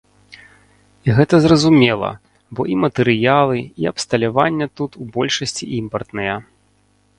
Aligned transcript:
І 1.09 1.17
гэта 1.19 1.35
зразумела, 1.43 2.09
бо 2.57 2.61
і 2.77 2.79
матэрыялы, 2.87 3.59
і 3.83 3.89
абсталяванне 3.93 4.67
тут 4.83 4.91
у 5.05 5.09
большасці 5.21 5.73
імпартныя. 5.81 6.35